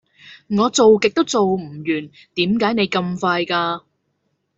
[0.49, 2.07] 我做極都做唔完點
[2.59, 3.83] 解你咁快㗎